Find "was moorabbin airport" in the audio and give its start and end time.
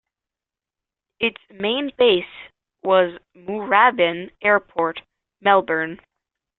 2.81-4.99